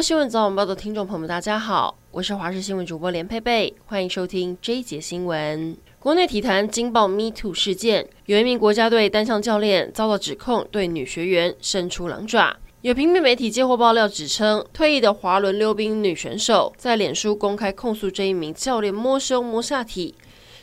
[0.00, 5.76] 新闻早晚报的听众朋友们，大家好，我是华视新闻主播连佩佩，欢迎收听这一节新闻。
[5.98, 12.56] 国内体坛惊爆 Me Too 事件，有一名国家队单项教练遭到指控对女学员伸出狼爪。
[12.82, 20.14] 有平面媒体接获爆料，指称退役的滑轮溜冰女选手在脸书公开控诉这一名教练摸胸摸下体。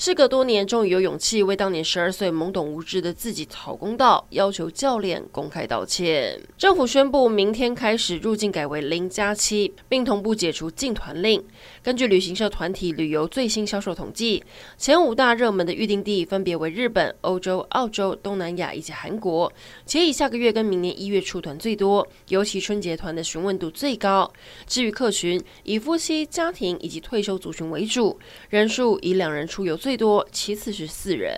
[0.00, 6.40] 事隔多年，终于有勇气为当年十二岁懵懂无知的自己讨公道，要求教练公开道歉。
[6.56, 11.44] 政府宣布，明天开始入境改为零加七，并同步解除禁团令。
[11.82, 14.42] 根据旅行社团体旅游最新销售统计，
[14.78, 19.52] 前五大热门的预订地分别为日本、欧洲、澳洲、东南亚以及韩国，
[19.84, 24.32] 且以下个月跟明年一月出团最多，尤其春节团的询问度最高。
[24.66, 29.89] 至于客群，以夫妻、家庭以及退休族群为主，人数以两人出游最。
[29.90, 31.36] 最多，其次是四人。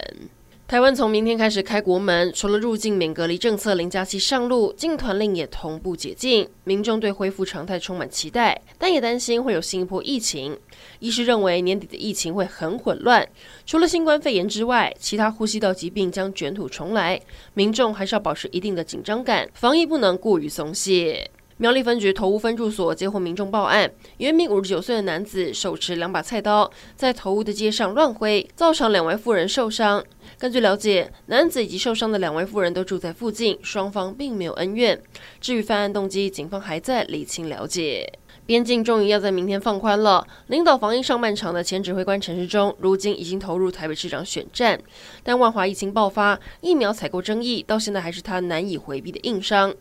[0.69, 6.47] 台湾从明天开始开国门，除了入境免隔离政策零加七上路，禁团令也同步解禁。
[6.65, 10.55] 民众对恢复常态充满期待，但也担心会有新一波疫情。
[10.99, 13.27] 医师认为年底的疫情会很混乱，
[13.65, 17.19] 除了新冠肺炎之外，其他呼吸道疾病将卷土重来。
[17.55, 21.31] 民众还是要保持一定的紧张感，防疫不能过于松懈。
[21.63, 30.05] 苗栗分局头屋分驻所接获民众报案，有一名五十九岁的男子手持两把菜刀，在头屋的街上乱挥，造成两位妇人受伤。
[30.41, 35.01] 根据了解，男子以及受伤的两位妇人都住在附近，双方并没有恩怨。
[35.41, 38.13] 至于犯案动机，警方还在理清了解。
[38.45, 40.27] 边境终于要在明天放宽了。
[40.49, 44.79] 领导防疫上半场的前指挥官陈时中，如今已经投入台北市长选战。
[45.23, 49.75] 但万华疫情爆发，疫苗采购争议到现在还是他难以回避的硬伤。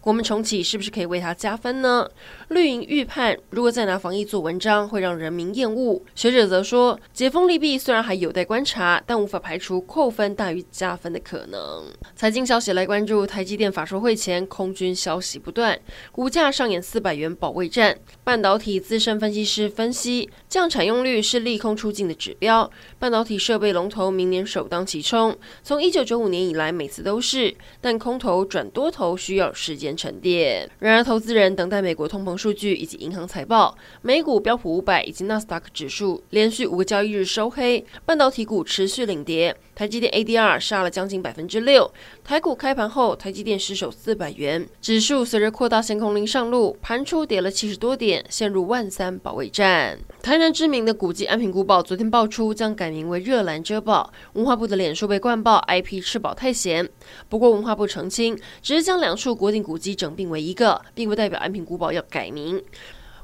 [0.00, 2.08] 国门重启是不是可以为他加分呢？
[2.48, 6.00] 绿营预判，如果再拿防疫做文章，会让人民厌恶。
[6.14, 11.84] 学者则说，解封利弊虽然还有待观察，但无法排除扣分大于加分的可能。
[12.16, 15.78] 财经消息来关注，台积电法说会前空军消息不断，
[16.10, 17.97] 股价上演四百元保卫战。
[18.24, 22.70] 半导体资深分析师分析，降产用率是利空出尽的指标。
[22.98, 30.68] 半导体设备龙头明年首当其冲，从一九九五年以来每次都是，但空头转多头需要时间沉淀。
[30.78, 33.76] 然而，投资人等待美国通膨数据以及银行财报。
[34.02, 39.56] 美股标普五百以及纳斯达克指数连续五个交易日收黑，半导体股持续领跌。
[39.78, 41.88] 台积电 ADR 杀了将近百分之六。
[42.24, 49.96] 台股开盘后，台积电失守四百元，指数随着扩大限空令上路，盘出跌了七十多点，陷入万三保卫战。
[50.20, 56.90] 台南知名的古迹安平古堡昨天爆出将改名为热兰遮堡，文化部的脸书被灌爆 IP 吃饱太闲。
[57.28, 62.60] 不过文化部澄清，只是将两处国定古迹整并为一个，并不代表安平古堡要改名。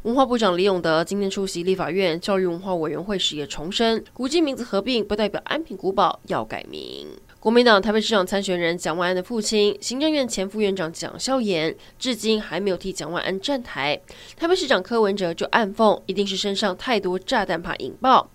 [0.04, 7.08] 文化部长李永德今天出席立法院教育文化委员会时也重申，古迹名字合并不代表安平古堡要改名。
[7.40, 13.98] 国民党台北市长参选人蒋万安的父亲，行政院前副院长蒋孝严，至今还没有替蒋万安站台。
[14.36, 18.28] 台北市长柯文哲就暗讽，一定是身上太多炸弹怕引爆。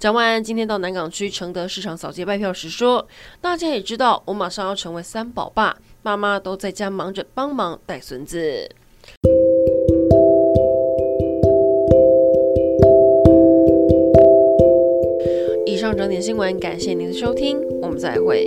[0.00, 3.06] 蒋万安今天到南港区承德市场扫街拜票时说
[3.40, 8.68] ：“大家也知道，我马上要成为三宝爸，妈妈都在家忙着帮忙带孙子。”
[16.12, 18.46] 点新闻，感谢您的收听，我们再会。